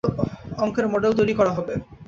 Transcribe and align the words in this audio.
অঙ্কের 0.57 0.85
মডেল 0.87 1.11
তৈরি 1.19 1.33
করা 1.33 1.51
হবে। 1.57 1.73